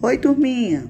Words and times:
Oi, 0.00 0.16
turminha! 0.16 0.84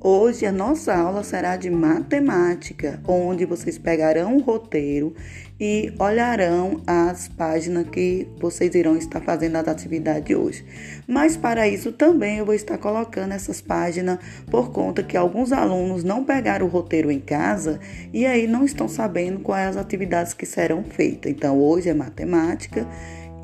Hoje 0.00 0.46
a 0.46 0.52
nossa 0.52 0.94
aula 0.94 1.22
será 1.22 1.54
de 1.54 1.68
matemática, 1.68 2.98
onde 3.06 3.44
vocês 3.44 3.76
pegarão 3.76 4.38
o 4.38 4.40
roteiro 4.40 5.14
e 5.60 5.92
olharão 5.98 6.80
as 6.86 7.28
páginas 7.28 7.86
que 7.90 8.26
vocês 8.38 8.74
irão 8.74 8.96
estar 8.96 9.20
fazendo 9.20 9.56
as 9.56 9.68
atividades 9.68 10.24
de 10.24 10.34
hoje. 10.34 10.64
Mas 11.06 11.36
para 11.36 11.68
isso 11.68 11.92
também 11.92 12.38
eu 12.38 12.46
vou 12.46 12.54
estar 12.54 12.78
colocando 12.78 13.32
essas 13.32 13.60
páginas 13.60 14.18
por 14.50 14.72
conta 14.72 15.02
que 15.02 15.16
alguns 15.16 15.52
alunos 15.52 16.02
não 16.02 16.24
pegaram 16.24 16.64
o 16.64 16.70
roteiro 16.70 17.10
em 17.10 17.20
casa 17.20 17.78
e 18.14 18.24
aí 18.24 18.46
não 18.46 18.64
estão 18.64 18.88
sabendo 18.88 19.40
quais 19.40 19.76
as 19.76 19.76
atividades 19.76 20.32
que 20.32 20.46
serão 20.46 20.82
feitas. 20.82 21.30
Então 21.30 21.60
hoje 21.60 21.90
é 21.90 21.94
matemática 21.94 22.88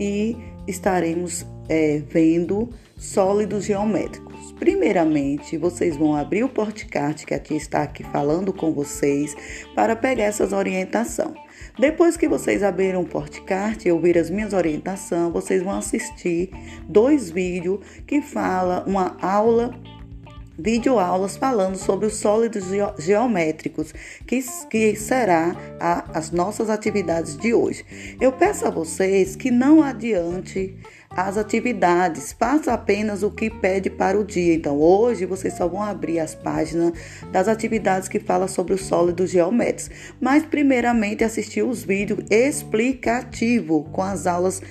e 0.00 0.34
estaremos 0.66 1.44
é, 1.70 2.02
vendo 2.08 2.68
sólidos 2.98 3.64
geométricos. 3.64 4.52
Primeiramente, 4.58 5.56
vocês 5.56 5.96
vão 5.96 6.14
abrir 6.14 6.42
o 6.42 6.48
porticarte 6.48 7.24
que 7.24 7.32
aqui 7.32 7.54
está 7.54 7.82
aqui 7.82 8.02
falando 8.02 8.52
com 8.52 8.72
vocês 8.72 9.34
para 9.74 9.94
pegar 9.94 10.24
essas 10.24 10.52
orientações. 10.52 11.38
Depois 11.78 12.16
que 12.16 12.28
vocês 12.28 12.62
abrirem 12.62 13.00
o 13.00 13.04
porticarte 13.04 13.88
e 13.88 13.92
ouvir 13.92 14.18
as 14.18 14.28
minhas 14.28 14.52
orientações, 14.52 15.32
vocês 15.32 15.62
vão 15.62 15.78
assistir 15.78 16.50
dois 16.88 17.30
vídeos 17.30 17.78
que 18.06 18.20
fala 18.20 18.84
uma 18.86 19.16
aula 19.22 19.72
videoaulas 20.60 21.36
falando 21.36 21.76
sobre 21.76 22.06
os 22.06 22.16
sólidos 22.16 22.64
geométricos, 22.98 23.92
que, 24.26 24.42
que 24.68 24.96
será 24.96 25.56
a, 25.78 26.18
as 26.18 26.30
nossas 26.30 26.70
atividades 26.70 27.36
de 27.36 27.54
hoje. 27.54 27.84
Eu 28.20 28.32
peço 28.32 28.66
a 28.66 28.70
vocês 28.70 29.36
que 29.36 29.50
não 29.50 29.82
adiante 29.82 30.76
as 31.10 31.36
atividades, 31.36 32.32
faça 32.32 32.72
apenas 32.72 33.24
o 33.24 33.32
que 33.32 33.50
pede 33.50 33.90
para 33.90 34.18
o 34.18 34.24
dia. 34.24 34.54
Então, 34.54 34.78
hoje 34.78 35.26
vocês 35.26 35.54
só 35.54 35.66
vão 35.66 35.82
abrir 35.82 36.20
as 36.20 36.36
páginas 36.36 36.92
das 37.32 37.48
atividades 37.48 38.08
que 38.08 38.20
falam 38.20 38.46
sobre 38.46 38.74
os 38.74 38.82
sólidos 38.82 39.30
geométricos, 39.30 39.90
mas 40.20 40.44
primeiramente 40.44 41.24
assistir 41.24 41.62
os 41.62 41.82
vídeos 41.82 42.24
explicativos 42.30 43.86
com 43.90 44.02
as 44.02 44.26
aulas 44.26 44.62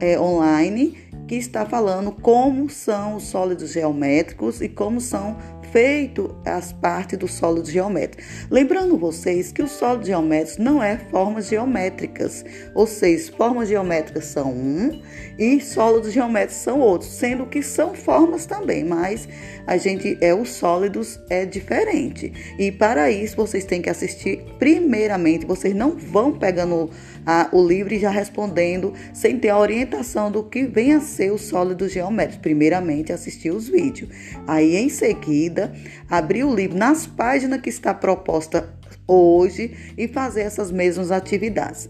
é, 0.00 0.18
online 0.20 1.07
que 1.28 1.34
está 1.34 1.66
falando 1.66 2.10
como 2.10 2.70
são 2.70 3.16
os 3.16 3.24
sólidos 3.24 3.72
geométricos 3.72 4.62
e 4.62 4.68
como 4.68 4.98
são 4.98 5.36
feito 5.70 6.34
as 6.44 6.72
partes 6.72 7.18
do 7.18 7.28
sólido 7.28 7.70
geométrico. 7.70 8.26
Lembrando 8.50 8.96
vocês 8.96 9.52
que 9.52 9.62
os 9.62 9.72
sólidos 9.72 10.06
geométricos 10.06 10.56
não 10.56 10.82
é 10.82 10.96
formas 11.10 11.48
geométricas, 11.48 12.44
ou 12.74 12.86
seja, 12.86 13.30
formas 13.32 13.68
geométricas 13.68 14.24
são 14.24 14.50
um 14.50 15.02
e 15.38 15.60
sólidos 15.60 16.12
geométricos 16.12 16.62
são 16.62 16.80
outros, 16.80 17.10
sendo 17.12 17.46
que 17.46 17.62
são 17.62 17.94
formas 17.94 18.46
também, 18.46 18.84
mas 18.84 19.28
a 19.66 19.76
gente 19.76 20.16
é 20.20 20.34
os 20.34 20.50
sólidos 20.50 21.20
é 21.28 21.44
diferente. 21.44 22.32
E 22.58 22.72
para 22.72 23.10
isso 23.10 23.36
vocês 23.36 23.64
têm 23.64 23.82
que 23.82 23.90
assistir 23.90 24.42
primeiramente, 24.58 25.46
vocês 25.46 25.74
não 25.74 25.90
vão 25.90 26.32
pegando 26.32 26.90
a, 27.26 27.48
o 27.52 27.62
livro 27.62 27.92
e 27.92 27.98
já 27.98 28.10
respondendo 28.10 28.94
sem 29.12 29.38
ter 29.38 29.50
a 29.50 29.58
orientação 29.58 30.30
do 30.30 30.42
que 30.42 30.64
vem 30.64 30.94
a 30.94 31.00
ser 31.18 31.32
o 31.32 31.38
sólido 31.38 31.88
geométrico. 31.88 32.42
Primeiramente 32.42 33.12
assistir 33.12 33.50
os 33.50 33.68
vídeos. 33.68 34.08
Aí 34.46 34.76
em 34.76 34.88
seguida 34.88 35.72
abrir 36.08 36.44
o 36.44 36.54
livro 36.54 36.78
nas 36.78 37.06
páginas 37.06 37.60
que 37.60 37.68
está 37.68 37.92
proposta 37.92 38.72
hoje 39.06 39.94
e 39.96 40.06
fazer 40.06 40.42
essas 40.42 40.70
mesmas 40.70 41.10
atividades. 41.10 41.88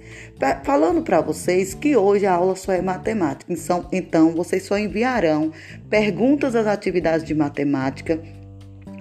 Falando 0.64 1.02
para 1.02 1.20
vocês 1.20 1.74
que 1.74 1.96
hoje 1.96 2.24
a 2.24 2.32
aula 2.32 2.56
só 2.56 2.72
é 2.72 2.80
matemática, 2.80 3.52
então, 3.52 3.86
então 3.92 4.30
vocês 4.30 4.62
só 4.62 4.78
enviarão 4.78 5.52
perguntas 5.90 6.52
das 6.52 6.66
atividades 6.66 7.26
de 7.26 7.34
matemática 7.34 8.20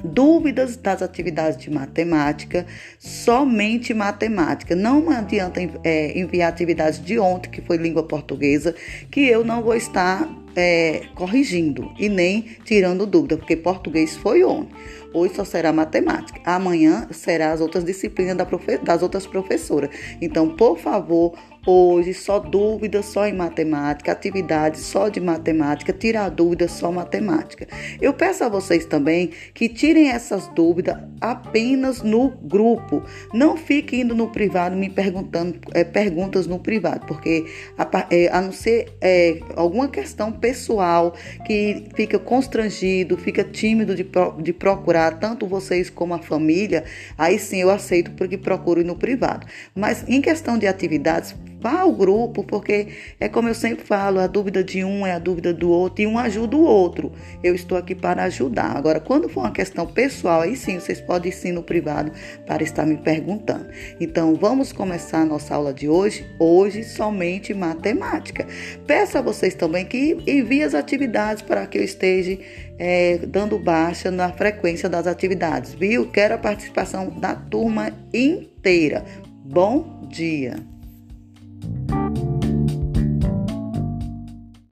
dúvidas 0.04 0.76
das 0.78 1.02
atividades 1.02 1.58
de 1.58 1.70
matemática, 1.70 2.66
somente 3.00 3.94
matemática. 3.94 4.76
Não 4.76 5.10
adianta 5.10 5.60
é, 5.84 6.18
enviar 6.18 6.50
atividades 6.50 7.04
de 7.04 7.20
ontem, 7.20 7.50
que 7.50 7.62
foi 7.62 7.78
língua 7.78 8.04
portuguesa, 8.04 8.76
que 9.10 9.22
eu 9.22 9.44
não 9.44 9.62
vou 9.62 9.76
estar 9.76 10.28
é, 10.58 11.04
corrigindo 11.14 11.94
e 12.00 12.10
nem 12.10 12.42
tirando 12.66 13.06
dúvida, 13.06 13.38
porque 13.38 13.56
português 13.56 14.18
foi 14.18 14.44
ontem. 14.44 14.76
Hoje 15.14 15.36
só 15.36 15.46
será 15.46 15.72
matemática. 15.72 16.42
Amanhã 16.44 17.08
será 17.12 17.52
as 17.52 17.62
outras 17.62 17.84
disciplinas 17.84 18.36
das 18.84 19.04
outras 19.04 19.28
professoras. 19.28 19.90
Então, 20.20 20.50
por 20.56 20.78
favor, 20.78 21.34
Hoje, 21.70 22.14
só 22.14 22.40
dúvidas 22.40 23.08
só 23.08 23.28
em 23.28 23.34
matemática, 23.34 24.10
atividades 24.14 24.80
só 24.84 25.10
de 25.10 25.20
matemática, 25.20 25.92
tirar 25.92 26.30
dúvidas 26.30 26.72
só 26.72 26.94
matemática. 26.94 27.68
Eu 28.00 28.14
peço 28.14 28.46
a 28.46 28.48
vocês 28.48 28.86
também 28.86 29.32
que 29.54 29.68
tirem 29.68 30.08
essas 30.08 30.48
dúvidas 30.48 30.96
apenas 31.20 32.02
no 32.02 32.30
grupo. 32.30 33.04
Não 33.34 33.58
fiquem 33.58 34.00
indo 34.00 34.16
no 34.16 34.30
privado 34.30 34.78
me 34.78 34.90
perguntando 34.90 35.60
é, 35.74 35.84
perguntas 35.84 36.48
no 36.48 36.58
privado, 36.58 37.06
porque 37.06 37.46
a, 37.78 38.08
é, 38.12 38.30
a 38.30 38.40
não 38.40 38.54
ser 38.54 38.94
é, 39.02 39.42
alguma 39.58 39.90
questão 39.90 40.32
pessoal 40.48 41.14
que 41.46 41.90
fica 41.94 42.18
constrangido, 42.18 43.18
fica 43.18 43.44
tímido 43.44 43.94
de, 43.94 44.06
de 44.42 44.54
procurar, 44.54 45.20
tanto 45.20 45.46
vocês 45.46 45.90
como 45.90 46.14
a 46.14 46.20
família, 46.20 46.86
aí 47.18 47.38
sim 47.38 47.58
eu 47.58 47.70
aceito 47.70 48.12
porque 48.12 48.38
procuro 48.38 48.82
no 48.82 48.96
privado. 48.96 49.46
Mas 49.76 50.06
em 50.08 50.22
questão 50.22 50.58
de 50.58 50.66
atividades, 50.66 51.36
Vá 51.60 51.82
ao 51.82 51.92
grupo, 51.92 52.44
porque 52.44 52.88
é 53.20 53.28
como 53.28 53.48
eu 53.48 53.56
sempre 53.56 53.84
falo, 53.84 54.20
a 54.20 54.28
dúvida 54.28 54.64
de 54.64 54.84
um 54.84 55.08
é 55.08 55.14
a 55.14 55.20
dúvida 55.20 55.52
do 55.52 55.72
outro 55.72 56.04
e 56.04 56.08
um 56.08 56.20
ajuda 56.20 56.56
o 56.56 56.62
outro. 56.62 57.12
Eu 57.44 57.56
estou 57.56 57.76
aqui 57.76 57.96
para 57.96 58.24
ajudar. 58.24 58.78
Agora, 58.78 59.00
quando 59.00 59.28
for 59.28 59.40
uma 59.40 59.52
questão 59.52 59.88
pessoal, 59.88 60.42
aí 60.42 60.56
sim 60.56 60.80
vocês 60.80 61.02
podem 61.02 61.32
ir 61.32 61.34
sim 61.34 61.52
no 61.52 61.64
privado 61.64 62.12
para 62.46 62.62
estar 62.62 62.86
me 62.86 62.98
perguntando. 62.98 63.66
Então, 64.00 64.36
vamos 64.36 64.72
começar 64.72 65.22
a 65.22 65.26
nossa 65.26 65.56
aula 65.56 65.74
de 65.74 65.90
hoje. 65.90 66.30
Hoje, 66.38 66.84
somente 66.84 67.56
matemática. 67.56 68.46
Peço 68.86 69.18
a 69.18 69.22
vocês 69.22 69.56
também 69.56 69.84
que 69.84 70.16
enviem 70.38 70.64
as 70.64 70.74
atividades 70.74 71.42
para 71.42 71.66
que 71.68 71.78
eu 71.78 71.84
esteja 71.84 72.38
é, 72.78 73.18
dando 73.18 73.58
baixa 73.58 74.12
na 74.12 74.32
frequência 74.32 74.88
das 74.88 75.08
atividades, 75.08 75.74
viu? 75.74 76.10
Quero 76.10 76.36
a 76.36 76.38
participação 76.38 77.10
da 77.20 77.36
turma 77.36 77.92
inteira. 78.14 79.04
Bom 79.44 80.08
dia! 80.10 80.77